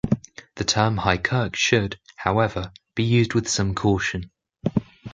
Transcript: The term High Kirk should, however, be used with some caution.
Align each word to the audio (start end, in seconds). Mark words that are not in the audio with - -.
The 0.55 0.63
term 0.63 0.97
High 0.97 1.19
Kirk 1.19 1.55
should, 1.55 1.99
however, 2.15 2.71
be 2.95 3.03
used 3.03 3.35
with 3.35 3.47
some 3.47 3.75
caution. 3.75 4.31